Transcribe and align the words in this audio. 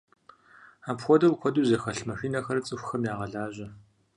Апхуэдэу 0.91 1.39
куэду 1.39 1.67
зэхэлъ 1.69 2.03
машинэхэр 2.09 2.57
цӀыхухэм 2.65 3.03
ягъэлажьэ. 3.11 3.67